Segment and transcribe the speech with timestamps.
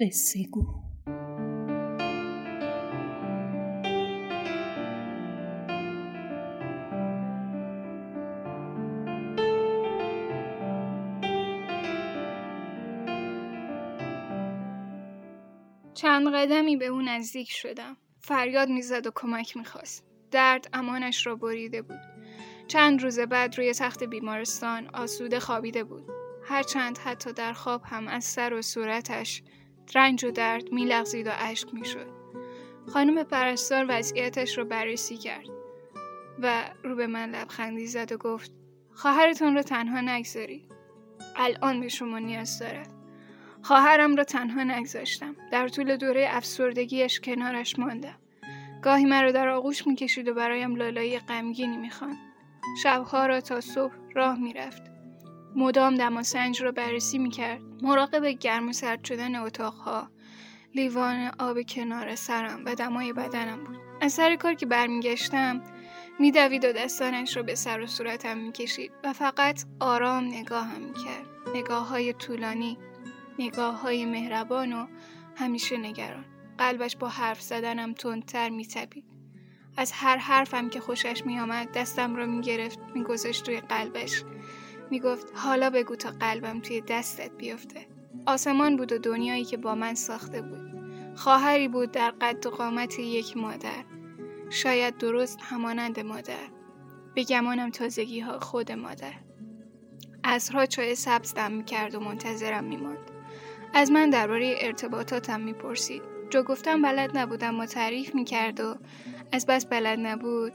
[0.00, 0.46] قصه
[15.94, 17.96] چند قدمی به او نزدیک شدم.
[18.20, 20.04] فریاد می‌زد و کمک می‌خواست.
[20.30, 22.00] درد امانش را بریده بود.
[22.68, 26.04] چند روز بعد روی تخت بیمارستان آسوده خوابیده بود.
[26.44, 29.42] هرچند حتی در خواب هم از سر و صورتش
[29.94, 32.20] رنج و درد میلغزید و اشک می‌شد.
[32.92, 35.46] خانم پرستار وضعیتش رو بررسی کرد
[36.42, 38.52] و رو به من لبخندی زد و گفت
[38.92, 40.72] خواهرتون رو تنها نگذارید.
[41.36, 42.99] الان به شما نیاز دارد.
[43.62, 45.36] خواهرم را تنها نگذاشتم.
[45.52, 48.18] در طول دوره افسردگیش کنارش ماندم.
[48.82, 52.16] گاهی مرا در آغوش می‌کشید و برایم لالایی غمگینی می‌خواند.
[52.82, 54.82] شبها را تا صبح راه می‌رفت.
[55.56, 57.60] مدام دماسنج را بررسی می‌کرد.
[57.82, 60.10] مراقب گرم و سرد شدن اتاقها.
[60.74, 63.76] لیوان آب کنار سرم و دمای بدنم بود.
[64.00, 65.62] از سر کار که برمیگشتم
[66.18, 71.26] میدوید و دستانش را به سر و صورتم می‌کشید و فقط آرام نگاهم می‌کرد.
[71.54, 72.78] نگاه های طولانی
[73.40, 74.86] نگاه های مهربان و
[75.36, 76.24] همیشه نگران.
[76.58, 79.04] قلبش با حرف زدنم تندتر میتپید.
[79.76, 84.24] از هر حرفم که خوشش میآمد دستم را می‌گرفت میگذاشت روی قلبش.
[84.90, 87.86] می‌گفت حالا بگو تا قلبم توی دستت بیفته.
[88.26, 90.70] آسمان بود و دنیایی که با من ساخته بود.
[91.16, 93.84] خواهری بود در قد و قامت یک مادر.
[94.50, 96.48] شاید درست همانند مادر.
[97.14, 99.12] به گمانم تازگی ها خود مادر.
[100.24, 103.09] ازها چای سبز دم می‌کرد و منتظرم میماند.
[103.74, 106.02] از من درباره ارتباطاتم می‌پرسید.
[106.30, 108.74] جو گفتم بلد نبودم و تعریف می‌کرد و
[109.32, 110.52] از بس بلد نبود.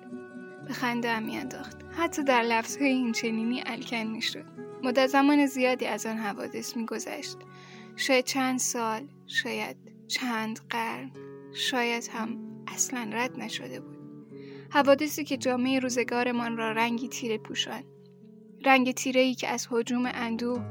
[0.68, 1.78] به خنده هم میانداخت.
[1.98, 4.46] حتی در لفظهای این چنینی الکن می‌شد.
[4.84, 7.38] مدت زمان زیادی از آن حوادث میگذشت.
[7.96, 11.12] شاید چند سال شاید چند قرن
[11.54, 12.38] شاید هم
[12.68, 13.98] اصلا رد نشده بود.
[14.70, 17.84] حوادثی که جامعه روزگارمان را رنگی تیره پوشان
[18.66, 20.62] رنگ تیره ای که از حجوم اندوه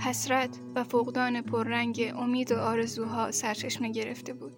[0.00, 4.52] حسرت و فقدان پررنگ امید و آرزوها سرچشمه گرفته بود.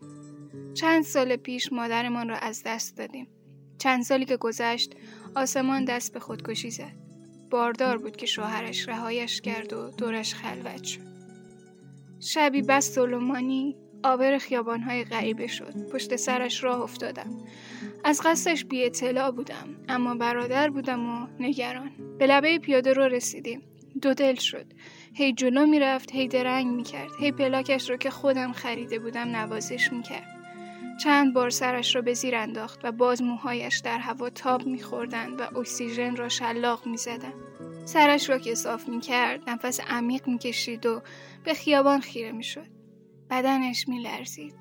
[0.74, 3.28] چند سال پیش مادرمان را از دست دادیم.
[3.78, 4.94] چند سالی که گذشت
[5.36, 6.92] آسمان دست به خودکشی زد.
[7.50, 11.00] باردار بود که شوهرش رهایش کرد و دورش خلوت شد.
[12.20, 15.90] شبی بس سلومانی آبر خیابانهای غریبه شد.
[15.92, 17.30] پشت سرش راه افتادم.
[18.04, 21.90] از قصدش بی اطلاع بودم اما برادر بودم و نگران.
[22.18, 23.62] به لبه پیاده رو رسیدیم.
[24.02, 24.66] دو دل شد.
[25.12, 30.36] هی جلو می‌رفت هی درنگ می‌کرد هی پلاکش رو که خودم خریده بودم نوازش می‌کرد.
[31.04, 35.58] چند بار سرش را به زیر انداخت و باز موهایش در هوا تاب میخوردند و
[35.58, 37.34] اکسیژن را شلاق می‌زدند.
[37.84, 41.02] سرش را که صاف می‌کرد نفس عمیق می‌کشید و
[41.44, 42.66] به خیابان خیره می‌شد.
[43.30, 44.54] بدنش میلرزید.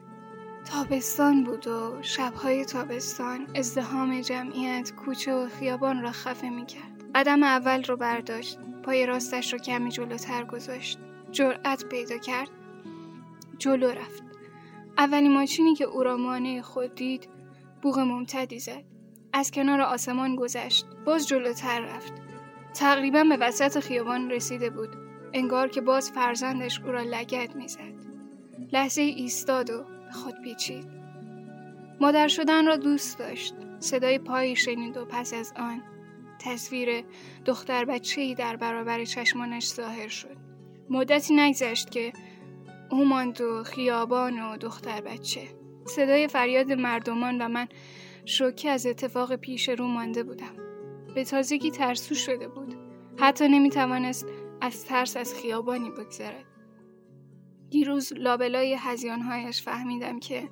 [0.66, 6.99] تابستان بود و شبهای تابستان ازدهام جمعیت کوچه و خیابان را خفه می‌کرد.
[7.16, 8.59] قدم اول رو برداشت.
[8.84, 11.00] پای راستش رو کمی جلوتر گذاشت.
[11.31, 12.50] جرأت پیدا کرد.
[13.58, 14.24] جلو رفت.
[14.97, 17.30] اولین ماشینی که او را مانع خود دید
[17.81, 18.84] بوغ ممتدی زد.
[19.34, 20.86] از کنار آسمان گذشت.
[21.06, 22.14] باز جلوتر رفت.
[22.74, 24.90] تقریبا به وسط خیابان رسیده بود.
[25.34, 27.80] انگار که باز فرزندش او را لگت می‌زد.
[28.74, 30.86] لحظه ایستاد و به خود پیچید.
[32.02, 33.56] مادر شدن را دوست داشت.
[33.80, 35.84] صدای پایی شنید و پس از آن
[36.40, 37.04] تصویر
[37.46, 40.38] دختر بچه در برابر چشمانش ظاهر شد.
[40.90, 42.14] مدتی نگذشت که
[42.92, 45.42] او ماند و خیابان و دختر بچه.
[45.86, 47.68] صدای فریاد مردمان و من
[48.26, 50.56] شوکه از اتفاق پیش رو مانده بودم.
[51.16, 52.76] به تازگی ترسو شده بود.
[53.20, 54.26] حتی نمی توانست
[54.62, 56.46] از ترس از خیابانی بگذرد.
[57.70, 60.50] دیروز لابلای هزیانهایش فهمیدم که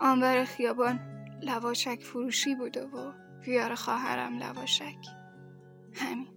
[0.00, 1.00] آنور خیابان
[1.42, 5.06] لواشک فروشی بوده و بیار خواهرم لواشک.
[5.94, 6.35] همین.